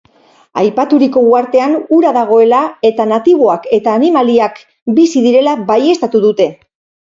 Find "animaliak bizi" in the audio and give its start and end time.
4.01-5.27